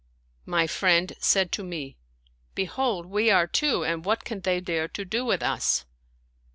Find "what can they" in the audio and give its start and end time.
4.03-4.59